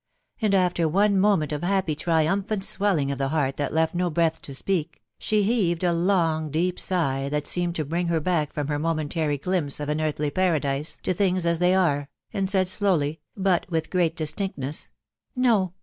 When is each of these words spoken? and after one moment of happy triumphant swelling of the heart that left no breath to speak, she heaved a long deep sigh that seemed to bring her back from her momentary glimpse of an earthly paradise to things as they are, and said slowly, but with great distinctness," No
and 0.41 0.55
after 0.55 0.87
one 0.89 1.15
moment 1.15 1.51
of 1.51 1.61
happy 1.61 1.93
triumphant 1.93 2.63
swelling 2.63 3.11
of 3.11 3.19
the 3.19 3.27
heart 3.27 3.55
that 3.57 3.71
left 3.71 3.93
no 3.93 4.09
breath 4.09 4.41
to 4.41 4.51
speak, 4.51 4.99
she 5.19 5.43
heaved 5.43 5.83
a 5.83 5.93
long 5.93 6.49
deep 6.49 6.79
sigh 6.79 7.29
that 7.29 7.45
seemed 7.45 7.75
to 7.75 7.85
bring 7.85 8.07
her 8.07 8.19
back 8.19 8.51
from 8.51 8.65
her 8.65 8.79
momentary 8.79 9.37
glimpse 9.37 9.79
of 9.79 9.89
an 9.89 10.01
earthly 10.01 10.31
paradise 10.31 10.97
to 11.03 11.13
things 11.13 11.45
as 11.45 11.59
they 11.59 11.75
are, 11.75 12.09
and 12.33 12.49
said 12.49 12.67
slowly, 12.67 13.19
but 13.37 13.69
with 13.69 13.91
great 13.91 14.15
distinctness," 14.15 14.89
No 15.35 15.75